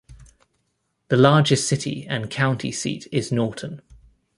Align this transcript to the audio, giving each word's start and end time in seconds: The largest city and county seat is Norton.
The 1.09 1.15
largest 1.15 1.67
city 1.67 2.07
and 2.07 2.27
county 2.31 2.71
seat 2.71 3.07
is 3.11 3.31
Norton. 3.31 3.83